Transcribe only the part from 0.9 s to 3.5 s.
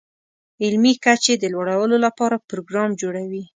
کچې د لوړولو لپاره پروګرام جوړوي.